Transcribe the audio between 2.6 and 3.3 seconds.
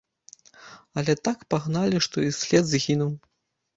згінуў.